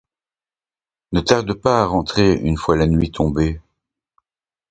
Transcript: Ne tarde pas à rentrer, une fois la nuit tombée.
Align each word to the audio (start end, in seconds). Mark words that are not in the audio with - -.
Ne 1.11 1.19
tarde 1.21 1.53
pas 1.53 1.83
à 1.83 1.85
rentrer, 1.85 2.33
une 2.33 2.57
fois 2.57 2.75
la 2.75 2.87
nuit 2.87 3.11
tombée. 3.11 3.61